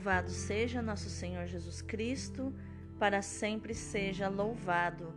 Louvado 0.00 0.30
seja 0.30 0.80
nosso 0.80 1.10
Senhor 1.10 1.46
Jesus 1.46 1.82
Cristo, 1.82 2.54
para 2.98 3.20
sempre 3.20 3.74
seja 3.74 4.30
louvado. 4.30 5.12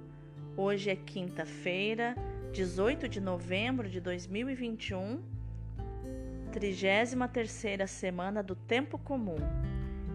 Hoje 0.57 0.89
é 0.89 0.96
quinta-feira, 0.97 2.17
18 2.51 3.07
de 3.07 3.21
novembro 3.21 3.87
de 3.87 4.01
2021, 4.01 5.23
33 6.51 7.90
semana 7.90 8.44
do 8.44 8.58
Tempo 8.58 8.97
Comum. 8.97 9.37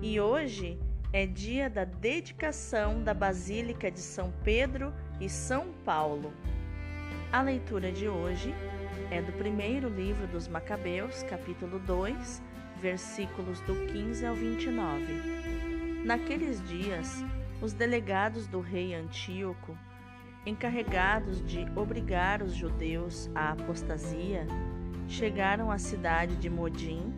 E 0.02 0.20
hoje 0.20 0.78
é 1.14 1.24
dia 1.24 1.70
da 1.70 1.86
dedicação 1.86 3.02
da 3.02 3.14
Basílica 3.14 3.90
de 3.90 4.00
São 4.00 4.30
Pedro 4.44 4.92
e 5.18 5.30
São 5.30 5.72
Paulo. 5.82 6.30
A 7.32 7.40
leitura 7.40 7.90
de 7.90 8.06
hoje 8.06 8.54
é 9.10 9.22
do 9.22 9.32
primeiro 9.32 9.88
livro 9.88 10.26
dos 10.26 10.46
Macabeus, 10.46 11.22
capítulo 11.22 11.78
2, 11.78 12.42
versículos 12.78 13.60
do 13.60 13.74
15 13.86 14.24
ao 14.24 14.34
29. 14.34 15.04
Naqueles 16.04 16.66
dias, 16.68 17.24
os 17.60 17.72
delegados 17.72 18.46
do 18.46 18.60
rei 18.60 18.94
Antíoco, 18.94 19.76
encarregados 20.46 21.44
de 21.44 21.66
obrigar 21.76 22.42
os 22.42 22.54
judeus 22.54 23.28
à 23.34 23.50
apostasia, 23.50 24.46
chegaram 25.08 25.70
à 25.70 25.78
cidade 25.78 26.36
de 26.36 26.48
Modim 26.48 27.12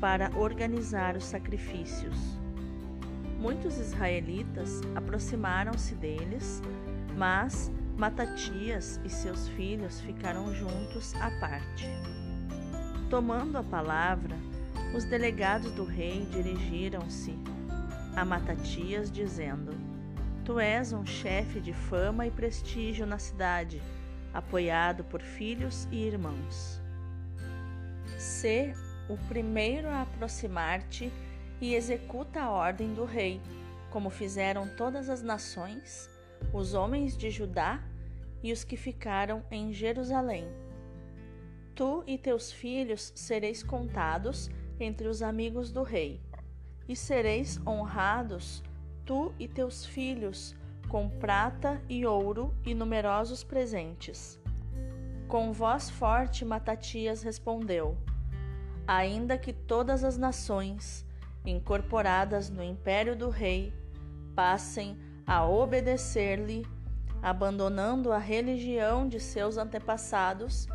para 0.00 0.30
organizar 0.36 1.16
os 1.16 1.24
sacrifícios. 1.24 2.16
Muitos 3.38 3.78
israelitas 3.78 4.80
aproximaram-se 4.94 5.94
deles, 5.94 6.62
mas 7.16 7.72
Matatias 7.96 9.00
e 9.04 9.10
seus 9.10 9.48
filhos 9.48 10.00
ficaram 10.00 10.54
juntos 10.54 11.14
à 11.16 11.30
parte. 11.38 11.86
Tomando 13.10 13.58
a 13.58 13.62
palavra, 13.62 14.36
os 14.94 15.04
delegados 15.04 15.70
do 15.72 15.84
rei 15.84 16.26
dirigiram-se 16.26 17.38
a 18.16 18.24
Matatias, 18.24 19.10
dizendo: 19.10 19.72
Tu 20.44 20.58
és 20.58 20.92
um 20.92 21.06
chefe 21.06 21.60
de 21.60 21.72
fama 21.72 22.26
e 22.26 22.30
prestígio 22.30 23.06
na 23.06 23.18
cidade, 23.18 23.80
apoiado 24.34 25.04
por 25.04 25.20
filhos 25.20 25.86
e 25.92 26.04
irmãos. 26.06 26.80
Sê 28.18 28.74
o 29.08 29.16
primeiro 29.28 29.88
a 29.88 30.02
aproximar-te 30.02 31.12
e 31.60 31.74
executa 31.74 32.40
a 32.40 32.50
ordem 32.50 32.92
do 32.94 33.04
rei, 33.04 33.40
como 33.90 34.10
fizeram 34.10 34.68
todas 34.76 35.08
as 35.08 35.22
nações, 35.22 36.10
os 36.52 36.74
homens 36.74 37.16
de 37.16 37.30
Judá 37.30 37.82
e 38.42 38.52
os 38.52 38.64
que 38.64 38.76
ficaram 38.76 39.44
em 39.50 39.72
Jerusalém. 39.72 40.46
Tu 41.74 42.02
e 42.06 42.18
teus 42.18 42.50
filhos 42.50 43.12
sereis 43.14 43.62
contados 43.62 44.50
entre 44.82 45.08
os 45.08 45.22
amigos 45.22 45.70
do 45.70 45.82
rei, 45.82 46.20
e 46.88 46.96
sereis 46.96 47.60
honrados, 47.66 48.62
tu 49.04 49.32
e 49.38 49.46
teus 49.46 49.86
filhos, 49.86 50.56
com 50.88 51.08
prata 51.08 51.80
e 51.88 52.04
ouro 52.04 52.52
e 52.64 52.74
numerosos 52.74 53.44
presentes. 53.44 54.40
Com 55.28 55.52
voz 55.52 55.88
forte, 55.88 56.44
Matatias 56.44 57.22
respondeu: 57.22 57.96
Ainda 58.86 59.38
que 59.38 59.52
todas 59.52 60.02
as 60.02 60.18
nações, 60.18 61.06
incorporadas 61.46 62.50
no 62.50 62.62
império 62.62 63.14
do 63.14 63.28
rei, 63.28 63.72
passem 64.34 64.98
a 65.24 65.46
obedecer-lhe, 65.46 66.66
abandonando 67.22 68.10
a 68.10 68.18
religião 68.18 69.08
de 69.08 69.20
seus 69.20 69.56
antepassados 69.56 70.66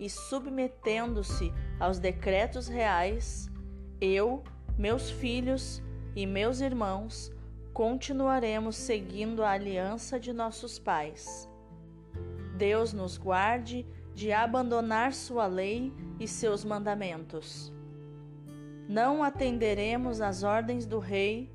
e 0.00 0.10
submetendo-se 0.10 1.52
aos 1.80 1.98
decretos 1.98 2.68
reais, 2.68 3.50
eu, 4.00 4.44
meus 4.78 5.10
filhos 5.10 5.82
e 6.14 6.26
meus 6.26 6.60
irmãos 6.60 7.32
continuaremos 7.72 8.76
seguindo 8.76 9.42
a 9.42 9.50
aliança 9.52 10.20
de 10.20 10.32
nossos 10.32 10.78
pais. 10.78 11.48
Deus 12.56 12.92
nos 12.92 13.16
guarde 13.16 13.86
de 14.14 14.32
abandonar 14.32 15.14
Sua 15.14 15.46
lei 15.46 15.92
e 16.18 16.28
seus 16.28 16.62
mandamentos. 16.62 17.72
Não 18.86 19.22
atenderemos 19.22 20.20
às 20.20 20.42
ordens 20.42 20.84
do 20.84 20.98
Rei 20.98 21.50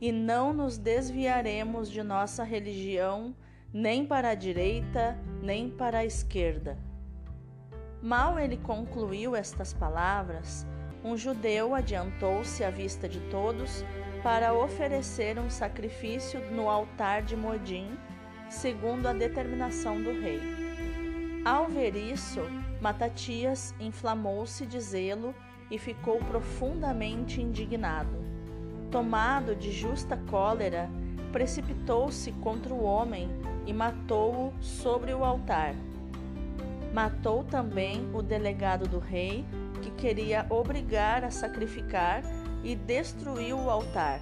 e 0.00 0.12
não 0.12 0.52
nos 0.52 0.76
desviaremos 0.76 1.90
de 1.90 2.02
nossa 2.02 2.44
religião, 2.44 3.34
nem 3.72 4.04
para 4.04 4.30
a 4.30 4.34
direita, 4.34 5.16
nem 5.40 5.70
para 5.70 5.98
a 5.98 6.04
esquerda. 6.04 6.89
Mal 8.02 8.38
ele 8.38 8.56
concluiu 8.56 9.36
estas 9.36 9.74
palavras, 9.74 10.66
um 11.04 11.16
judeu 11.16 11.74
adiantou-se 11.74 12.64
à 12.64 12.70
vista 12.70 13.06
de 13.06 13.20
todos 13.30 13.84
para 14.22 14.54
oferecer 14.54 15.38
um 15.38 15.50
sacrifício 15.50 16.40
no 16.50 16.68
altar 16.68 17.22
de 17.22 17.36
Modim, 17.36 17.90
segundo 18.48 19.06
a 19.06 19.12
determinação 19.12 20.02
do 20.02 20.12
rei. 20.12 20.40
Ao 21.44 21.68
ver 21.68 21.94
isso, 21.94 22.40
Matatias 22.80 23.74
inflamou-se 23.78 24.64
de 24.64 24.80
zelo 24.80 25.34
e 25.70 25.78
ficou 25.78 26.18
profundamente 26.20 27.40
indignado. 27.40 28.18
Tomado 28.90 29.54
de 29.54 29.70
justa 29.70 30.16
cólera, 30.28 30.88
precipitou-se 31.32 32.32
contra 32.32 32.72
o 32.72 32.82
homem 32.82 33.28
e 33.66 33.72
matou-o 33.72 34.52
sobre 34.60 35.14
o 35.14 35.22
altar. 35.22 35.74
Matou 36.92 37.44
também 37.44 38.08
o 38.12 38.20
delegado 38.20 38.88
do 38.88 38.98
rei 38.98 39.44
que 39.80 39.90
queria 39.92 40.44
obrigar 40.50 41.24
a 41.24 41.30
sacrificar 41.30 42.22
e 42.64 42.74
destruiu 42.74 43.58
o 43.58 43.70
altar. 43.70 44.20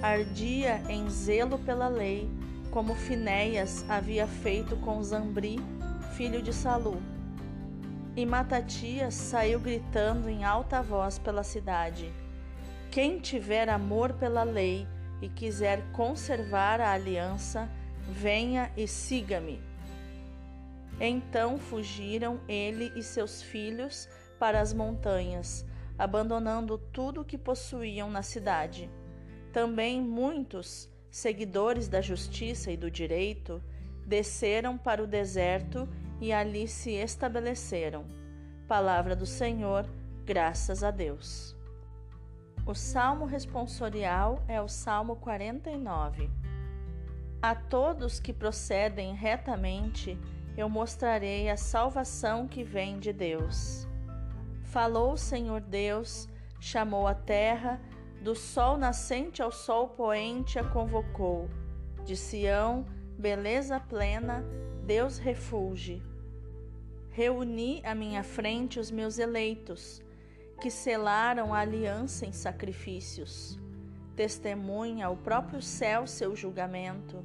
Ardia 0.00 0.80
em 0.88 1.10
zelo 1.10 1.58
pela 1.58 1.88
lei, 1.88 2.30
como 2.70 2.94
Finéias 2.94 3.84
havia 3.90 4.26
feito 4.26 4.76
com 4.76 5.02
Zambri, 5.02 5.58
filho 6.16 6.40
de 6.40 6.52
Salu. 6.52 7.02
E 8.16 8.24
Matatias 8.24 9.14
saiu 9.14 9.60
gritando 9.60 10.28
em 10.28 10.44
alta 10.44 10.80
voz 10.80 11.18
pela 11.18 11.42
cidade: 11.42 12.12
Quem 12.90 13.18
tiver 13.18 13.68
amor 13.68 14.12
pela 14.14 14.42
lei 14.42 14.86
e 15.20 15.28
quiser 15.28 15.82
conservar 15.92 16.80
a 16.80 16.92
aliança, 16.92 17.68
venha 18.08 18.70
e 18.76 18.86
siga-me. 18.86 19.69
Então 21.00 21.58
fugiram 21.58 22.40
ele 22.46 22.92
e 22.94 23.02
seus 23.02 23.42
filhos 23.42 24.06
para 24.38 24.60
as 24.60 24.74
montanhas, 24.74 25.64
abandonando 25.98 26.76
tudo 26.76 27.22
o 27.22 27.24
que 27.24 27.38
possuíam 27.38 28.10
na 28.10 28.22
cidade. 28.22 28.90
Também 29.50 30.00
muitos, 30.00 30.88
seguidores 31.10 31.88
da 31.88 32.02
justiça 32.02 32.70
e 32.70 32.76
do 32.76 32.90
direito, 32.90 33.62
desceram 34.06 34.76
para 34.76 35.02
o 35.02 35.06
deserto 35.06 35.88
e 36.20 36.32
ali 36.32 36.68
se 36.68 36.92
estabeleceram. 36.92 38.04
Palavra 38.68 39.16
do 39.16 39.26
Senhor, 39.26 39.88
graças 40.24 40.84
a 40.84 40.90
Deus. 40.90 41.56
O 42.66 42.74
salmo 42.74 43.24
responsorial 43.24 44.44
é 44.46 44.60
o 44.60 44.68
Salmo 44.68 45.16
49. 45.16 46.30
A 47.42 47.54
todos 47.54 48.20
que 48.20 48.32
procedem 48.32 49.14
retamente, 49.14 50.18
eu 50.56 50.68
mostrarei 50.68 51.48
a 51.48 51.56
salvação 51.56 52.46
que 52.46 52.62
vem 52.62 52.98
de 52.98 53.12
Deus. 53.12 53.86
Falou 54.64 55.12
o 55.12 55.18
Senhor 55.18 55.60
Deus, 55.60 56.28
chamou 56.60 57.06
a 57.06 57.14
terra, 57.14 57.80
do 58.20 58.34
sol 58.34 58.76
nascente 58.76 59.40
ao 59.42 59.50
sol 59.50 59.88
poente 59.88 60.58
a 60.58 60.64
convocou. 60.64 61.48
De 62.04 62.16
Sião, 62.16 62.84
beleza 63.18 63.80
plena, 63.80 64.44
Deus 64.84 65.18
refulge. 65.18 66.02
Reuni 67.10 67.80
à 67.84 67.94
minha 67.94 68.22
frente 68.22 68.78
os 68.78 68.90
meus 68.90 69.18
eleitos, 69.18 70.02
que 70.60 70.70
selaram 70.70 71.54
a 71.54 71.60
aliança 71.60 72.26
em 72.26 72.32
sacrifícios. 72.32 73.58
Testemunha 74.14 75.08
o 75.08 75.16
próprio 75.16 75.62
céu 75.62 76.06
seu 76.06 76.36
julgamento, 76.36 77.24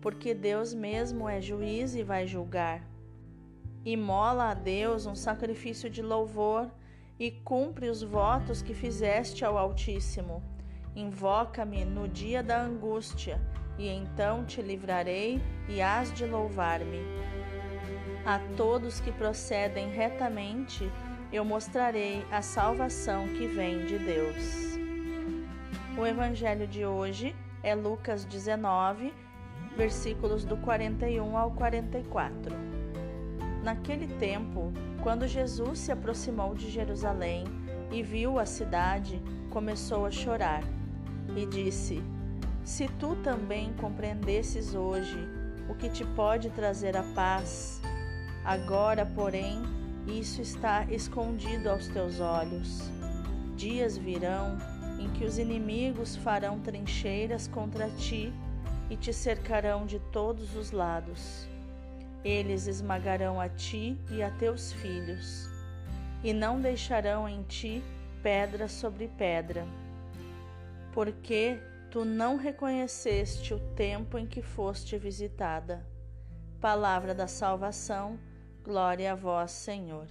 porque 0.00 0.34
Deus 0.34 0.72
mesmo 0.72 1.28
é 1.28 1.40
juiz 1.40 1.94
e 1.94 2.02
vai 2.02 2.26
julgar. 2.26 2.82
Imola 3.84 4.50
a 4.50 4.54
Deus 4.54 5.06
um 5.06 5.14
sacrifício 5.14 5.88
de 5.88 6.02
louvor 6.02 6.70
e 7.18 7.30
cumpre 7.30 7.88
os 7.88 8.02
votos 8.02 8.60
que 8.60 8.74
fizeste 8.74 9.44
ao 9.44 9.56
Altíssimo. 9.56 10.42
Invoca-me 10.94 11.84
no 11.84 12.08
dia 12.08 12.42
da 12.42 12.60
angústia, 12.60 13.40
e 13.78 13.88
então 13.88 14.44
te 14.44 14.62
livrarei 14.62 15.40
e 15.68 15.80
hás 15.80 16.12
de 16.12 16.26
louvar-me. 16.26 17.00
A 18.24 18.40
todos 18.56 18.98
que 18.98 19.12
procedem 19.12 19.90
retamente, 19.90 20.90
eu 21.32 21.44
mostrarei 21.44 22.24
a 22.30 22.42
salvação 22.42 23.28
que 23.28 23.46
vem 23.46 23.84
de 23.86 23.98
Deus. 23.98 24.76
O 25.96 26.04
evangelho 26.04 26.66
de 26.66 26.84
hoje 26.84 27.36
é 27.62 27.74
Lucas 27.74 28.24
19, 28.24 29.12
versículos 29.76 30.44
do 30.44 30.56
41 30.56 31.36
ao 31.36 31.50
44. 31.50 32.56
Naquele 33.62 34.06
tempo, 34.06 34.72
quando 35.02 35.28
Jesus 35.28 35.80
se 35.80 35.92
aproximou 35.92 36.54
de 36.54 36.70
Jerusalém 36.70 37.44
e 37.92 38.02
viu 38.02 38.38
a 38.38 38.46
cidade, 38.46 39.22
começou 39.50 40.06
a 40.06 40.10
chorar 40.10 40.62
e 41.36 41.44
disse: 41.46 42.02
Se 42.64 42.88
tu 42.98 43.16
também 43.16 43.72
compreendesses 43.74 44.74
hoje 44.74 45.18
o 45.68 45.74
que 45.74 45.88
te 45.90 46.04
pode 46.04 46.48
trazer 46.50 46.96
a 46.96 47.02
paz, 47.14 47.82
agora, 48.44 49.04
porém, 49.04 49.60
isso 50.06 50.40
está 50.40 50.84
escondido 50.84 51.68
aos 51.68 51.88
teus 51.88 52.20
olhos. 52.20 52.90
Dias 53.56 53.98
virão 53.98 54.56
em 54.98 55.10
que 55.10 55.24
os 55.24 55.38
inimigos 55.38 56.16
farão 56.16 56.60
trincheiras 56.60 57.48
contra 57.48 57.90
ti 57.90 58.32
e 58.88 58.96
te 58.96 59.12
cercarão 59.12 59.86
de 59.86 59.98
todos 59.98 60.54
os 60.56 60.70
lados. 60.70 61.48
Eles 62.24 62.66
esmagarão 62.66 63.40
a 63.40 63.48
ti 63.48 63.98
e 64.10 64.22
a 64.22 64.30
teus 64.30 64.72
filhos, 64.72 65.48
e 66.22 66.32
não 66.32 66.60
deixarão 66.60 67.28
em 67.28 67.42
ti 67.42 67.82
pedra 68.22 68.66
sobre 68.68 69.08
pedra, 69.08 69.66
porque 70.92 71.60
tu 71.90 72.04
não 72.04 72.36
reconheceste 72.36 73.54
o 73.54 73.60
tempo 73.74 74.18
em 74.18 74.26
que 74.26 74.42
foste 74.42 74.98
visitada. 74.98 75.86
Palavra 76.60 77.14
da 77.14 77.28
salvação, 77.28 78.18
glória 78.64 79.12
a 79.12 79.14
vós, 79.14 79.52
Senhor. 79.52 80.08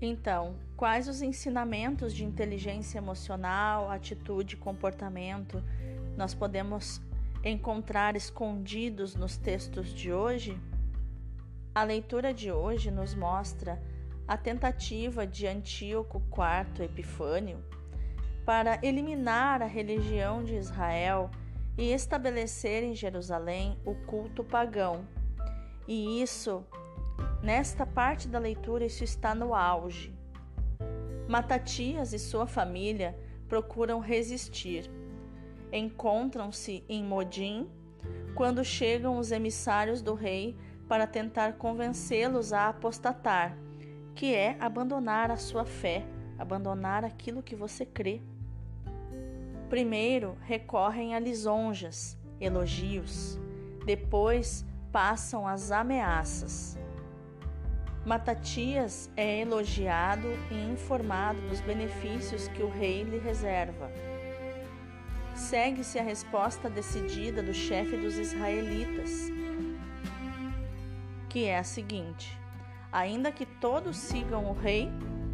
Então, 0.00 0.56
quais 0.76 1.08
os 1.08 1.22
ensinamentos 1.22 2.12
de 2.12 2.24
inteligência 2.24 2.98
emocional, 2.98 3.90
atitude 3.90 4.56
comportamento 4.56 5.62
nós 6.16 6.34
podemos 6.34 7.00
encontrar 7.44 8.16
escondidos 8.16 9.14
nos 9.14 9.36
textos 9.36 9.92
de 9.92 10.12
hoje? 10.12 10.58
A 11.74 11.84
leitura 11.84 12.32
de 12.32 12.50
hoje 12.50 12.90
nos 12.90 13.14
mostra 13.14 13.80
a 14.26 14.36
tentativa 14.36 15.26
de 15.26 15.46
Antíoco 15.46 16.22
IV 16.32 16.84
Epifânio 16.84 17.62
para 18.44 18.78
eliminar 18.82 19.60
a 19.60 19.66
religião 19.66 20.42
de 20.42 20.54
Israel 20.54 21.30
e 21.76 21.92
estabelecer 21.92 22.82
em 22.82 22.94
Jerusalém 22.94 23.78
o 23.84 23.94
culto 24.06 24.42
pagão. 24.42 25.06
E 25.86 26.22
isso, 26.22 26.64
nesta 27.42 27.84
parte 27.84 28.26
da 28.26 28.38
leitura, 28.38 28.84
isso 28.84 29.04
está 29.04 29.34
no 29.34 29.54
auge. 29.54 30.14
Matatias 31.28 32.12
e 32.12 32.18
sua 32.18 32.46
família 32.46 33.18
procuram 33.48 34.00
resistir. 34.00 34.90
Encontram-se 35.72 36.84
em 36.88 37.02
Modim 37.04 37.68
quando 38.34 38.64
chegam 38.64 39.18
os 39.18 39.32
emissários 39.32 40.02
do 40.02 40.14
rei 40.14 40.56
para 40.88 41.06
tentar 41.06 41.54
convencê-los 41.54 42.52
a 42.52 42.68
apostatar, 42.68 43.56
que 44.14 44.34
é 44.34 44.56
abandonar 44.60 45.30
a 45.30 45.36
sua 45.36 45.64
fé, 45.64 46.04
abandonar 46.38 47.04
aquilo 47.04 47.42
que 47.42 47.56
você 47.56 47.84
crê. 47.84 48.20
Primeiro 49.68 50.36
recorrem 50.42 51.14
a 51.14 51.18
lisonjas, 51.18 52.16
elogios, 52.40 53.38
depois 53.84 54.64
passam 54.92 55.46
as 55.46 55.72
ameaças. 55.72 56.78
Matatias 58.04 59.10
é 59.16 59.40
elogiado 59.40 60.28
e 60.50 60.70
informado 60.70 61.40
dos 61.48 61.60
benefícios 61.60 62.46
que 62.48 62.62
o 62.62 62.70
rei 62.70 63.02
lhe 63.02 63.18
reserva. 63.18 63.90
Segue-se 65.36 65.98
a 65.98 66.02
resposta 66.02 66.70
decidida 66.70 67.42
do 67.42 67.52
chefe 67.52 67.94
dos 67.94 68.16
israelitas, 68.16 69.30
que 71.28 71.44
é 71.44 71.58
a 71.58 71.62
seguinte: 71.62 72.36
Ainda 72.90 73.30
que 73.30 73.44
todos 73.44 73.98
sigam 73.98 74.46
o 74.46 74.54
rei, 74.54 74.90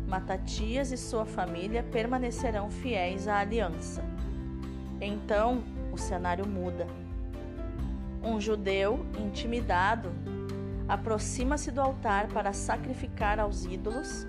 Matatias 0.09 0.91
e 0.91 0.97
sua 0.97 1.25
família 1.25 1.85
permanecerão 1.85 2.69
fiéis 2.69 3.29
à 3.29 3.39
aliança. 3.39 4.05
Então 5.01 5.63
o 5.93 5.97
cenário 5.97 6.47
muda. 6.49 6.87
Um 8.23 8.41
judeu 8.41 9.07
intimidado 9.17 10.11
aproxima-se 10.89 11.71
do 11.71 11.81
altar 11.81 12.27
para 12.27 12.53
sacrificar 12.53 13.39
aos 13.39 13.65
ídolos 13.65 14.27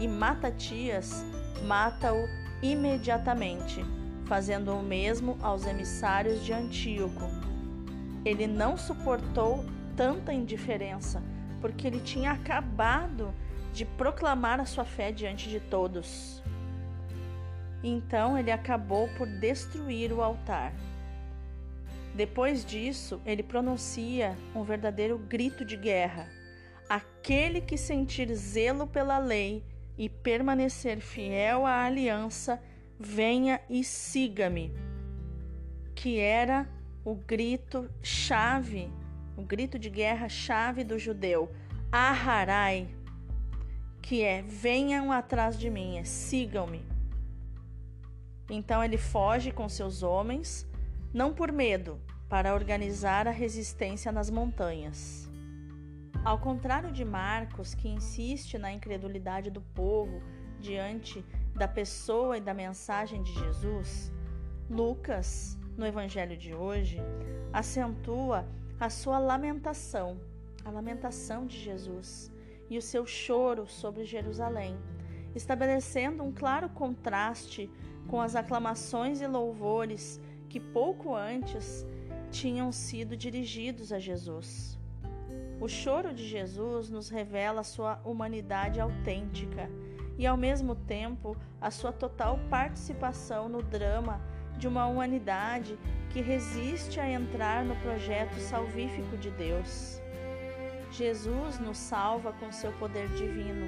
e 0.00 0.08
Matatias 0.08 1.24
mata-o 1.64 2.26
imediatamente, 2.60 3.84
fazendo 4.32 4.74
o 4.74 4.82
mesmo 4.82 5.36
aos 5.42 5.66
emissários 5.66 6.42
de 6.42 6.54
Antíoco. 6.54 7.28
Ele 8.24 8.46
não 8.46 8.78
suportou 8.78 9.62
tanta 9.94 10.32
indiferença, 10.32 11.22
porque 11.60 11.86
ele 11.86 12.00
tinha 12.00 12.30
acabado 12.30 13.34
de 13.74 13.84
proclamar 13.84 14.58
a 14.58 14.64
sua 14.64 14.86
fé 14.86 15.12
diante 15.12 15.50
de 15.50 15.60
todos. 15.60 16.42
Então 17.84 18.38
ele 18.38 18.50
acabou 18.50 19.06
por 19.18 19.26
destruir 19.26 20.14
o 20.14 20.22
altar. 20.22 20.72
Depois 22.14 22.64
disso, 22.64 23.20
ele 23.26 23.42
pronuncia 23.42 24.34
um 24.54 24.62
verdadeiro 24.62 25.18
grito 25.18 25.62
de 25.62 25.76
guerra. 25.76 26.26
Aquele 26.88 27.60
que 27.60 27.76
sentir 27.76 28.34
zelo 28.34 28.86
pela 28.86 29.18
lei 29.18 29.62
e 29.98 30.08
permanecer 30.08 31.00
fiel 31.00 31.66
à 31.66 31.84
aliança, 31.84 32.58
venha 33.02 33.60
e 33.68 33.82
siga-me. 33.82 34.72
Que 35.94 36.18
era 36.18 36.68
o 37.04 37.14
grito 37.14 37.90
chave, 38.02 38.90
o 39.36 39.42
grito 39.42 39.78
de 39.78 39.90
guerra 39.90 40.28
chave 40.28 40.84
do 40.84 40.98
judeu, 40.98 41.50
Aharai, 41.90 42.88
que 44.00 44.22
é 44.22 44.42
venham 44.42 45.12
atrás 45.12 45.58
de 45.58 45.68
mim, 45.68 46.02
sigam-me. 46.04 46.84
Então 48.50 48.82
ele 48.82 48.96
foge 48.96 49.50
com 49.50 49.68
seus 49.68 50.02
homens 50.02 50.66
não 51.12 51.34
por 51.34 51.52
medo, 51.52 52.00
para 52.28 52.54
organizar 52.54 53.28
a 53.28 53.30
resistência 53.30 54.10
nas 54.10 54.30
montanhas. 54.30 55.28
Ao 56.24 56.38
contrário 56.38 56.90
de 56.90 57.04
Marcos, 57.04 57.74
que 57.74 57.88
insiste 57.88 58.56
na 58.56 58.72
incredulidade 58.72 59.50
do 59.50 59.60
povo 59.60 60.22
diante 60.58 61.22
da 61.54 61.68
pessoa 61.68 62.38
e 62.38 62.40
da 62.40 62.54
mensagem 62.54 63.22
de 63.22 63.32
Jesus, 63.32 64.12
Lucas, 64.70 65.58
no 65.76 65.86
evangelho 65.86 66.36
de 66.36 66.54
hoje, 66.54 66.98
acentua 67.52 68.46
a 68.80 68.88
sua 68.88 69.18
lamentação, 69.18 70.18
a 70.64 70.70
lamentação 70.70 71.46
de 71.46 71.58
Jesus 71.58 72.32
e 72.70 72.78
o 72.78 72.82
seu 72.82 73.04
choro 73.04 73.66
sobre 73.66 74.04
Jerusalém, 74.04 74.78
estabelecendo 75.34 76.22
um 76.22 76.32
claro 76.32 76.68
contraste 76.70 77.70
com 78.08 78.20
as 78.20 78.34
aclamações 78.34 79.20
e 79.20 79.26
louvores 79.26 80.20
que 80.48 80.58
pouco 80.58 81.14
antes 81.14 81.86
tinham 82.30 82.72
sido 82.72 83.16
dirigidos 83.16 83.92
a 83.92 83.98
Jesus. 83.98 84.78
O 85.60 85.68
choro 85.68 86.12
de 86.12 86.26
Jesus 86.26 86.90
nos 86.90 87.08
revela 87.08 87.62
sua 87.62 88.00
humanidade 88.04 88.80
autêntica 88.80 89.70
e, 90.22 90.26
ao 90.26 90.36
mesmo 90.36 90.76
tempo, 90.76 91.36
a 91.60 91.68
sua 91.68 91.90
total 91.90 92.38
participação 92.48 93.48
no 93.48 93.60
drama 93.60 94.20
de 94.56 94.68
uma 94.68 94.86
humanidade 94.86 95.76
que 96.10 96.20
resiste 96.20 97.00
a 97.00 97.10
entrar 97.10 97.64
no 97.64 97.74
projeto 97.80 98.38
salvífico 98.38 99.16
de 99.16 99.32
Deus. 99.32 100.00
Jesus 100.92 101.58
nos 101.58 101.76
salva 101.76 102.32
com 102.34 102.52
seu 102.52 102.70
poder 102.74 103.08
divino, 103.08 103.66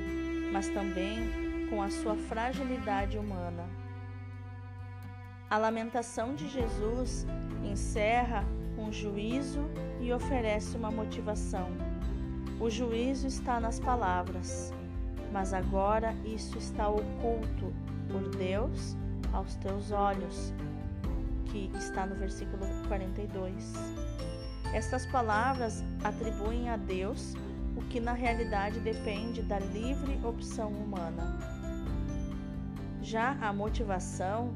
mas 0.52 0.68
também 0.68 1.68
com 1.68 1.82
a 1.82 1.90
sua 1.90 2.14
fragilidade 2.14 3.18
humana. 3.18 3.68
A 5.50 5.58
lamentação 5.58 6.36
de 6.36 6.48
Jesus 6.48 7.26
encerra 7.64 8.44
um 8.78 8.92
juízo 8.92 9.68
e 10.00 10.12
oferece 10.12 10.76
uma 10.76 10.92
motivação. 10.92 11.66
O 12.60 12.70
juízo 12.70 13.26
está 13.26 13.58
nas 13.58 13.80
palavras, 13.80 14.72
mas 15.34 15.52
agora 15.52 16.14
isso 16.24 16.56
está 16.56 16.88
oculto 16.88 17.74
por 18.08 18.36
Deus 18.36 18.96
aos 19.32 19.56
teus 19.56 19.90
olhos, 19.90 20.54
que 21.46 21.68
está 21.76 22.06
no 22.06 22.14
versículo 22.14 22.64
42. 22.86 23.72
Estas 24.72 25.04
palavras 25.06 25.82
atribuem 26.04 26.68
a 26.68 26.76
Deus 26.76 27.34
o 27.76 27.82
que 27.86 27.98
na 27.98 28.12
realidade 28.12 28.78
depende 28.78 29.42
da 29.42 29.58
livre 29.58 30.24
opção 30.24 30.70
humana. 30.70 31.36
Já 33.02 33.32
a 33.40 33.52
motivação 33.52 34.54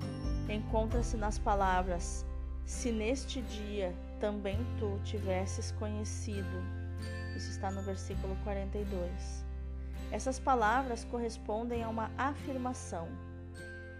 encontra-se 0.48 1.16
nas 1.16 1.40
palavras: 1.40 2.24
Se 2.64 2.92
neste 2.92 3.42
dia 3.42 3.92
também 4.20 4.56
tu 4.78 4.96
tivesses 5.02 5.72
conhecido. 5.72 6.62
Isso 7.34 7.50
está 7.50 7.68
no 7.68 7.82
versículo 7.82 8.36
42. 8.44 9.47
Essas 10.10 10.38
palavras 10.38 11.04
correspondem 11.04 11.82
a 11.82 11.88
uma 11.88 12.10
afirmação: 12.16 13.08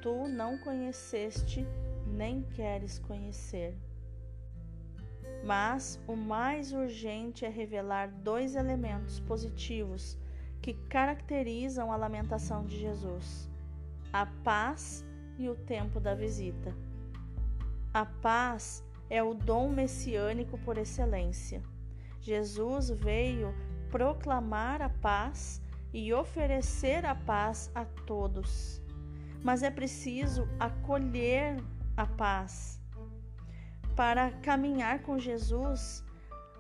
Tu 0.01 0.29
não 0.29 0.59
conheceste 0.59 1.67
nem 2.07 2.43
queres 2.43 2.99
conhecer. 2.99 3.77
Mas 5.45 6.01
o 6.07 6.17
mais 6.17 6.73
urgente 6.73 7.45
é 7.45 7.49
revelar 7.49 8.09
dois 8.09 8.57
elementos 8.57 9.21
positivos 9.21 10.19
que 10.61 10.75
caracterizam 10.89 11.93
a 11.93 11.97
lamentação 11.97 12.65
de 12.65 12.79
Jesus: 12.79 13.49
a 14.13 14.27
paz 14.27 15.05
e 15.39 15.49
o 15.49 15.55
tempo 15.55 16.01
da 16.01 16.15
visita. 16.15 16.75
A 17.93 18.05
paz 18.05 18.85
é 19.09 19.23
o 19.23 19.35
dom 19.35 19.69
messiânico 19.69 20.59
por 20.59 20.77
excelência. 20.77 21.63
Jesus 22.21 22.91
veio 22.91 23.55
proclamar 23.91 24.83
a 24.83 24.89
paz 24.89 25.63
e 25.99 26.15
oferecer 26.15 27.05
a 27.05 27.15
paz 27.15 27.73
a 27.75 27.85
todos. 27.85 28.81
Mas 29.43 29.65
é 29.65 29.71
preciso 29.71 30.49
acolher 30.61 31.57
a 31.97 32.07
paz 32.07 32.81
para 33.97 34.31
caminhar 34.31 35.03
com 35.03 35.19
Jesus 35.19 36.05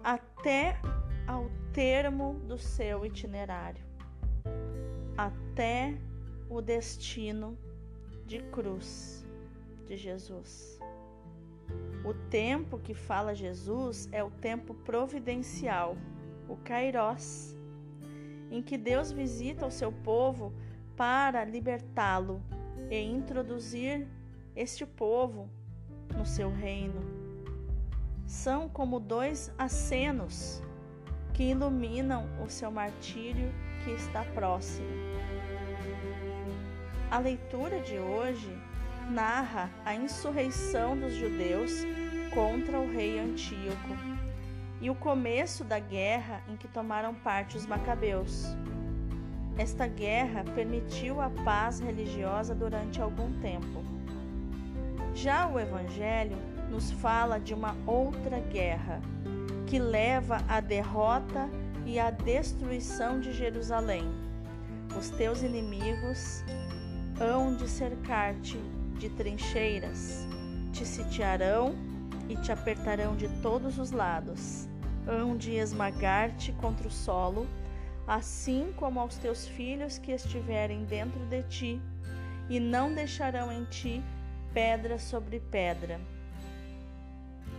até 0.02 0.76
ao 1.24 1.48
termo 1.72 2.34
do 2.48 2.58
seu 2.58 3.06
itinerário, 3.06 3.84
até 5.16 5.96
o 6.50 6.60
destino 6.60 7.56
de 8.26 8.40
cruz 8.50 9.24
de 9.86 9.96
Jesus. 9.96 10.80
O 12.04 12.12
tempo 12.28 12.78
que 12.78 12.94
fala 12.94 13.34
Jesus 13.34 14.08
é 14.10 14.24
o 14.24 14.30
tempo 14.30 14.74
providencial, 14.74 15.96
o 16.48 16.56
Kairos, 16.56 17.57
em 18.50 18.62
que 18.62 18.78
Deus 18.78 19.12
visita 19.12 19.66
o 19.66 19.70
seu 19.70 19.92
povo 19.92 20.52
para 20.96 21.44
libertá-lo 21.44 22.42
e 22.90 23.00
introduzir 23.00 24.06
este 24.56 24.84
povo 24.84 25.48
no 26.16 26.24
seu 26.24 26.50
reino. 26.50 27.00
São 28.26 28.68
como 28.68 28.98
dois 28.98 29.52
acenos 29.56 30.62
que 31.32 31.44
iluminam 31.44 32.26
o 32.44 32.48
seu 32.48 32.70
martírio 32.70 33.52
que 33.84 33.90
está 33.92 34.24
próximo. 34.24 34.88
A 37.10 37.18
leitura 37.18 37.80
de 37.80 37.98
hoje 37.98 38.50
narra 39.10 39.70
a 39.84 39.94
insurreição 39.94 40.98
dos 40.98 41.14
judeus 41.14 41.72
contra 42.34 42.78
o 42.78 42.90
rei 42.90 43.18
Antíoco 43.18 44.17
e 44.80 44.88
o 44.90 44.94
começo 44.94 45.64
da 45.64 45.78
guerra 45.78 46.42
em 46.48 46.56
que 46.56 46.68
tomaram 46.68 47.14
parte 47.14 47.56
os 47.56 47.66
macabeus. 47.66 48.46
Esta 49.56 49.88
guerra 49.88 50.44
permitiu 50.54 51.20
a 51.20 51.28
paz 51.30 51.80
religiosa 51.80 52.54
durante 52.54 53.00
algum 53.00 53.32
tempo. 53.40 53.82
Já 55.14 55.48
o 55.48 55.58
Evangelho 55.58 56.38
nos 56.70 56.92
fala 56.92 57.40
de 57.40 57.52
uma 57.52 57.74
outra 57.86 58.38
guerra, 58.38 59.00
que 59.66 59.78
leva 59.78 60.38
à 60.48 60.60
derrota 60.60 61.48
e 61.84 61.98
à 61.98 62.10
destruição 62.10 63.18
de 63.18 63.32
Jerusalém. 63.32 64.04
Os 64.96 65.10
teus 65.10 65.42
inimigos 65.42 66.44
hão 67.20 67.56
de 67.56 67.68
cercar-te 67.68 68.58
de 68.98 69.08
trincheiras, 69.10 70.26
te 70.72 70.86
sitiarão 70.86 71.74
e 72.28 72.36
te 72.36 72.52
apertarão 72.52 73.16
de 73.16 73.28
todos 73.40 73.78
os 73.78 73.90
lados, 73.90 74.68
hão 75.06 75.36
de 75.36 75.52
esmagar-te 75.52 76.52
contra 76.52 76.86
o 76.86 76.90
solo, 76.90 77.46
assim 78.06 78.72
como 78.76 79.00
aos 79.00 79.16
teus 79.16 79.46
filhos 79.46 79.98
que 79.98 80.12
estiverem 80.12 80.84
dentro 80.84 81.20
de 81.26 81.42
ti, 81.44 81.82
e 82.48 82.60
não 82.60 82.92
deixarão 82.92 83.52
em 83.52 83.64
ti 83.64 84.02
pedra 84.52 84.98
sobre 84.98 85.40
pedra. 85.40 86.00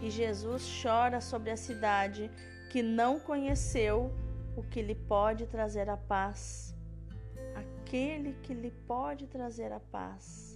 E 0.01 0.09
Jesus 0.09 0.63
chora 0.81 1.19
sobre 1.19 1.51
a 1.51 1.57
cidade 1.57 2.31
que 2.69 2.81
não 2.81 3.19
conheceu 3.19 4.13
o 4.55 4.63
que 4.63 4.81
lhe 4.81 4.95
pode 4.95 5.45
trazer 5.47 5.89
a 5.89 5.97
paz, 5.97 6.75
aquele 7.55 8.33
que 8.43 8.53
lhe 8.53 8.71
pode 8.87 9.27
trazer 9.27 9.71
a 9.71 9.79
paz. 9.79 10.48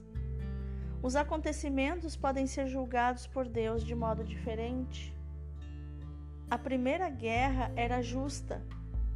Os 1.03 1.17
acontecimentos 1.17 2.15
podem 2.15 2.47
ser 2.47 2.65
julgados 2.65 3.27
por 3.27 3.45
Deus 3.45 3.83
de 3.83 3.93
modo 3.93 4.23
diferente. 4.23 5.13
A 6.49 6.57
primeira 6.57 7.09
guerra 7.09 7.69
era 7.75 8.01
justa, 8.01 8.65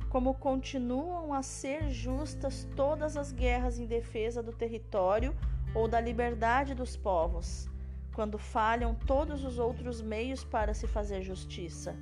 como 0.09 0.33
continuam 0.33 1.33
a 1.33 1.41
ser 1.41 1.89
justas 1.89 2.67
todas 2.75 3.15
as 3.15 3.31
guerras 3.31 3.79
em 3.79 3.85
defesa 3.85 4.43
do 4.43 4.51
território 4.51 5.33
ou 5.73 5.87
da 5.87 6.01
liberdade 6.01 6.75
dos 6.75 6.97
povos, 6.97 7.69
quando 8.13 8.37
falham 8.37 8.93
todos 8.93 9.45
os 9.45 9.57
outros 9.57 10.01
meios 10.01 10.43
para 10.43 10.73
se 10.73 10.87
fazer 10.87 11.21
justiça. 11.21 11.95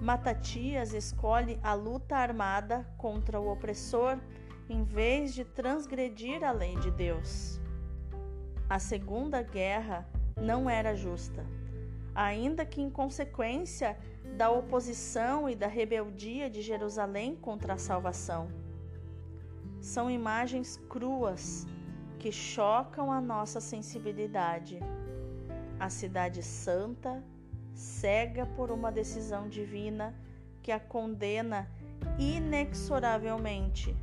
Matatias 0.00 0.94
escolhe 0.94 1.58
a 1.64 1.74
luta 1.74 2.16
armada 2.16 2.86
contra 2.96 3.40
o 3.40 3.50
opressor 3.50 4.20
em 4.68 4.84
vez 4.84 5.34
de 5.34 5.44
transgredir 5.44 6.44
a 6.44 6.52
lei 6.52 6.76
de 6.76 6.92
Deus. 6.92 7.58
A 8.70 8.78
Segunda 8.78 9.40
Guerra 9.40 10.06
não 10.36 10.68
era 10.68 10.94
justa, 10.94 11.42
ainda 12.14 12.66
que 12.66 12.82
em 12.82 12.90
consequência 12.90 13.96
da 14.36 14.50
oposição 14.50 15.48
e 15.48 15.56
da 15.56 15.66
rebeldia 15.66 16.50
de 16.50 16.60
Jerusalém 16.60 17.34
contra 17.34 17.72
a 17.72 17.78
salvação. 17.78 18.48
São 19.80 20.10
imagens 20.10 20.76
cruas 20.86 21.66
que 22.18 22.30
chocam 22.30 23.10
a 23.10 23.22
nossa 23.22 23.58
sensibilidade. 23.58 24.80
A 25.80 25.88
cidade 25.88 26.42
santa, 26.42 27.24
cega 27.72 28.44
por 28.44 28.70
uma 28.70 28.92
decisão 28.92 29.48
divina 29.48 30.14
que 30.62 30.70
a 30.70 30.78
condena 30.78 31.70
inexoravelmente, 32.18 33.96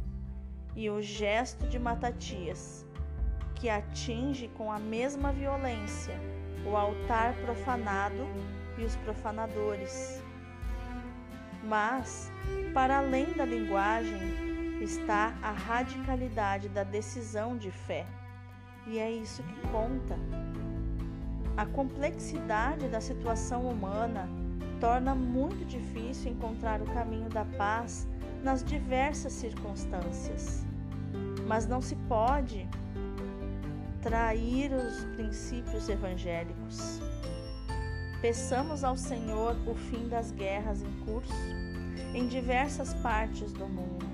e 0.76 0.90
o 0.90 1.04
gesto 1.04 1.68
de 1.68 1.78
Matatias 1.78 2.85
que 3.66 3.70
atinge 3.72 4.48
com 4.50 4.72
a 4.72 4.78
mesma 4.78 5.32
violência 5.32 6.14
o 6.68 6.78
altar 6.78 7.34
profanado 7.38 8.28
e 8.78 8.84
os 8.84 8.96
profanadores. 8.98 10.22
Mas, 11.64 12.32
para 12.76 13.00
além 13.00 13.34
da 13.34 13.44
linguagem, 13.44 14.84
está 14.84 15.34
a 15.42 15.50
radicalidade 15.50 16.70
da 16.70 16.84
decisão 16.84 17.58
de 17.58 17.72
fé, 17.72 18.06
e 18.86 19.00
é 19.00 19.10
isso 19.10 19.42
que 19.42 19.68
conta. 19.70 20.16
A 21.58 21.66
complexidade 21.66 22.88
da 22.88 23.02
situação 23.02 23.64
humana 23.68 24.30
torna 24.80 25.16
muito 25.16 25.66
difícil 25.66 26.34
encontrar 26.34 26.84
o 26.84 26.86
caminho 26.86 27.30
da 27.30 27.46
paz 27.58 28.08
nas 28.44 28.64
diversas 28.64 29.34
circunstâncias. 29.34 30.64
Mas 31.48 31.66
não 31.66 31.82
se 31.82 31.96
pode 32.08 32.70
trair 34.06 34.72
os 34.72 35.04
princípios 35.16 35.90
evangélicos. 35.90 37.00
Peçamos 38.22 38.84
ao 38.84 38.96
Senhor 38.96 39.58
o 39.68 39.74
fim 39.74 40.08
das 40.08 40.30
guerras 40.30 40.84
em 40.84 40.92
curso 41.06 41.34
em 42.14 42.28
diversas 42.28 42.94
partes 42.94 43.52
do 43.52 43.66
mundo. 43.66 44.06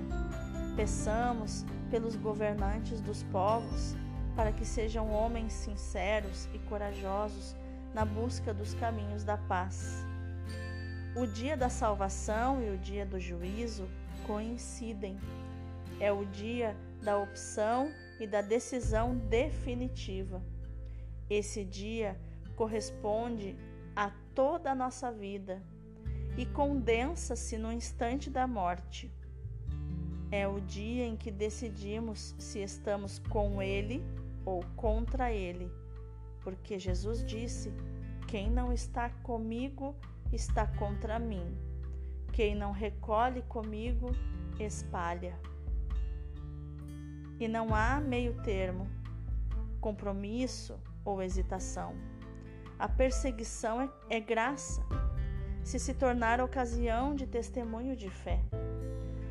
Peçamos 0.74 1.66
pelos 1.90 2.16
governantes 2.16 3.02
dos 3.02 3.22
povos 3.24 3.94
para 4.34 4.50
que 4.50 4.64
sejam 4.64 5.10
homens 5.10 5.52
sinceros 5.52 6.48
e 6.54 6.58
corajosos 6.60 7.54
na 7.92 8.06
busca 8.06 8.54
dos 8.54 8.72
caminhos 8.72 9.24
da 9.24 9.36
paz. 9.36 10.06
O 11.14 11.26
dia 11.26 11.54
da 11.54 11.68
salvação 11.68 12.62
e 12.62 12.70
o 12.70 12.78
dia 12.78 13.04
do 13.04 13.20
juízo 13.20 13.86
coincidem. 14.26 15.20
É 16.00 16.10
o 16.10 16.24
dia 16.24 16.74
da 17.02 17.18
opção 17.18 17.92
e 18.22 18.26
da 18.26 18.40
decisão 18.40 19.16
definitiva. 19.16 20.40
Esse 21.28 21.64
dia 21.64 22.16
corresponde 22.54 23.56
a 23.96 24.12
toda 24.32 24.70
a 24.70 24.74
nossa 24.76 25.10
vida 25.10 25.60
e 26.38 26.46
condensa-se 26.46 27.58
no 27.58 27.72
instante 27.72 28.30
da 28.30 28.46
morte. 28.46 29.12
É 30.30 30.46
o 30.46 30.60
dia 30.60 31.04
em 31.04 31.16
que 31.16 31.32
decidimos 31.32 32.36
se 32.38 32.62
estamos 32.62 33.18
com 33.18 33.60
Ele 33.60 34.04
ou 34.44 34.64
contra 34.76 35.32
Ele, 35.32 35.68
porque 36.42 36.78
Jesus 36.78 37.24
disse: 37.26 37.72
Quem 38.28 38.48
não 38.48 38.72
está 38.72 39.10
comigo 39.10 39.96
está 40.32 40.64
contra 40.64 41.18
mim. 41.18 41.58
Quem 42.32 42.54
não 42.54 42.70
recolhe 42.70 43.42
comigo, 43.42 44.12
espalha 44.60 45.36
e 47.44 47.48
não 47.48 47.74
há 47.74 48.00
meio 48.00 48.34
termo, 48.42 48.88
compromisso 49.80 50.78
ou 51.04 51.20
hesitação. 51.20 51.92
A 52.78 52.88
perseguição 52.88 53.80
é, 53.80 53.90
é 54.08 54.20
graça, 54.20 54.80
se 55.64 55.76
se 55.80 55.92
tornar 55.92 56.40
ocasião 56.40 57.16
de 57.16 57.26
testemunho 57.26 57.96
de 57.96 58.08
fé. 58.08 58.40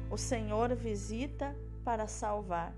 O 0.10 0.18
Senhor 0.18 0.76
visita 0.76 1.56
para 1.86 2.06
salvar. 2.06 2.74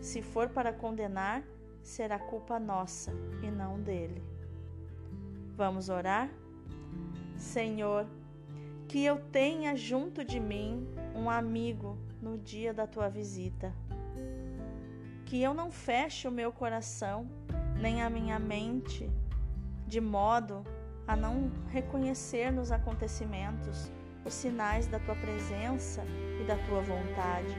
Se 0.00 0.20
for 0.20 0.48
para 0.48 0.72
condenar, 0.72 1.44
será 1.80 2.18
culpa 2.18 2.58
nossa 2.58 3.12
e 3.44 3.50
não 3.52 3.80
dele. 3.80 4.22
Vamos 5.56 5.88
orar? 5.88 6.28
Senhor, 7.36 8.06
que 8.88 9.04
eu 9.04 9.20
tenha 9.30 9.76
junto 9.76 10.24
de 10.24 10.40
mim 10.40 10.84
um 11.14 11.30
amigo 11.30 11.96
no 12.20 12.36
dia 12.36 12.74
da 12.74 12.88
tua 12.88 13.08
visita 13.08 13.72
que 15.24 15.42
eu 15.42 15.54
não 15.54 15.70
feche 15.70 16.28
o 16.28 16.30
meu 16.30 16.52
coração 16.52 17.28
nem 17.80 18.02
a 18.02 18.10
minha 18.10 18.38
mente 18.38 19.10
de 19.86 20.00
modo 20.00 20.64
a 21.06 21.14
não 21.14 21.50
reconhecer 21.68 22.50
nos 22.50 22.72
acontecimentos 22.72 23.90
os 24.24 24.32
sinais 24.32 24.86
da 24.86 24.98
tua 24.98 25.14
presença 25.16 26.02
e 26.40 26.44
da 26.44 26.56
tua 26.66 26.80
vontade. 26.80 27.54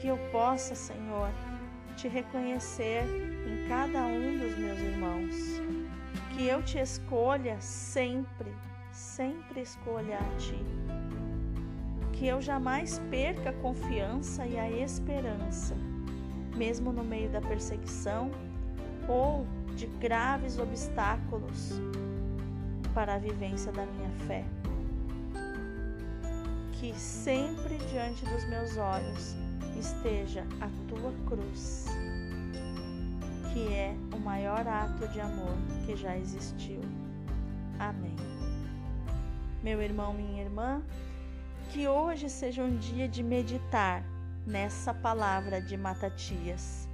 Que 0.00 0.08
eu 0.08 0.18
possa, 0.32 0.74
Senhor, 0.74 1.30
te 1.96 2.08
reconhecer 2.08 3.04
em 3.46 3.68
cada 3.68 4.06
um 4.06 4.38
dos 4.38 4.58
meus 4.58 4.78
irmãos. 4.78 5.34
Que 6.34 6.46
eu 6.46 6.62
te 6.62 6.78
escolha 6.78 7.60
sempre, 7.60 8.52
sempre 8.92 9.60
escolha 9.60 10.18
a 10.18 10.36
ti. 10.36 10.58
Que 12.12 12.26
eu 12.26 12.40
jamais 12.40 12.98
perca 13.10 13.50
a 13.50 13.52
confiança 13.54 14.46
e 14.46 14.58
a 14.58 14.70
esperança, 14.70 15.76
mesmo 16.60 16.92
no 16.92 17.02
meio 17.02 17.30
da 17.30 17.40
perseguição 17.40 18.30
ou 19.08 19.46
de 19.74 19.86
graves 19.98 20.58
obstáculos 20.58 21.80
para 22.92 23.14
a 23.14 23.18
vivência 23.18 23.72
da 23.72 23.86
minha 23.86 24.10
fé. 24.26 24.44
Que 26.72 26.92
sempre 26.94 27.78
diante 27.90 28.26
dos 28.26 28.44
meus 28.50 28.76
olhos 28.76 29.34
esteja 29.78 30.44
a 30.60 30.68
tua 30.86 31.12
cruz, 31.26 31.86
que 33.54 33.72
é 33.72 33.96
o 34.14 34.18
maior 34.18 34.68
ato 34.68 35.08
de 35.08 35.18
amor 35.18 35.56
que 35.86 35.96
já 35.96 36.14
existiu. 36.18 36.80
Amém. 37.78 38.16
Meu 39.62 39.80
irmão, 39.80 40.12
minha 40.12 40.42
irmã, 40.42 40.82
que 41.70 41.88
hoje 41.88 42.28
seja 42.28 42.62
um 42.62 42.76
dia 42.76 43.08
de 43.08 43.22
meditar 43.22 44.04
nessa 44.46 44.92
palavra 44.94 45.60
de 45.60 45.76
Matatias. 45.76 46.88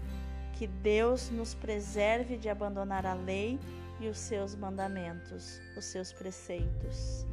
Que 0.52 0.66
Deus 0.66 1.30
nos 1.30 1.54
preserve 1.54 2.36
de 2.36 2.48
abandonar 2.48 3.04
a 3.04 3.14
lei 3.14 3.58
e 4.00 4.08
os 4.08 4.18
seus 4.18 4.54
mandamentos, 4.54 5.60
os 5.76 5.84
seus 5.84 6.12
preceitos. 6.12 7.26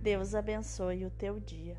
Deus 0.00 0.34
abençoe 0.34 1.04
o 1.04 1.10
teu 1.10 1.40
dia. 1.40 1.76